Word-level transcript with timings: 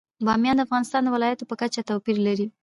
بامیان 0.25 0.55
د 0.57 0.61
افغانستان 0.67 1.01
د 1.03 1.09
ولایاتو 1.15 1.49
په 1.49 1.55
کچه 1.61 1.81
توپیر 1.89 2.17
لري. 2.27 2.47